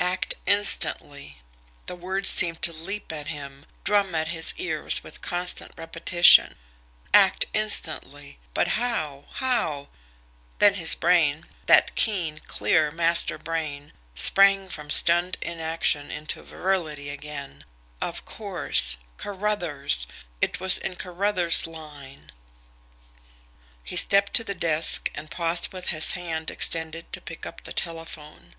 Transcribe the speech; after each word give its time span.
"Act 0.00 0.34
instantly!" 0.46 1.38
The 1.86 1.94
words 1.94 2.28
seemed 2.28 2.60
to 2.62 2.72
leap 2.72 3.12
at 3.12 3.28
him, 3.28 3.66
drum 3.84 4.16
at 4.16 4.26
his 4.26 4.52
ears 4.56 5.04
with 5.04 5.20
constant 5.20 5.70
repetition. 5.76 6.56
Act 7.14 7.46
instantly! 7.54 8.40
But 8.52 8.66
how? 8.82 9.26
How? 9.34 9.86
Then 10.58 10.74
his 10.74 10.96
brain 10.96 11.46
that 11.66 11.94
keen, 11.94 12.40
clear, 12.48 12.90
master 12.90 13.38
brain 13.38 13.92
sprang 14.16 14.68
from 14.70 14.90
stunned 14.90 15.38
inaction 15.40 16.10
into 16.10 16.42
virility 16.42 17.08
again. 17.08 17.64
Of 18.00 18.24
course 18.24 18.96
Carruthers! 19.18 20.08
It 20.40 20.58
was 20.58 20.78
in 20.78 20.96
Carruthers' 20.96 21.64
line. 21.64 22.32
He 23.84 23.96
stepped 23.96 24.34
to 24.34 24.42
the 24.42 24.52
desk 24.52 25.10
and 25.14 25.30
paused 25.30 25.72
with 25.72 25.90
his 25.90 26.10
hand 26.14 26.50
extended 26.50 27.12
to 27.12 27.20
pick 27.20 27.46
up 27.46 27.62
the 27.62 27.72
telephone. 27.72 28.56